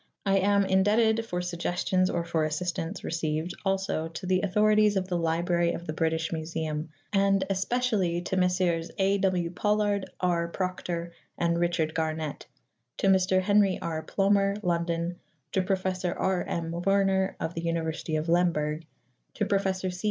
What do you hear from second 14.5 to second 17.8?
London; to Professor R. M. Werner of the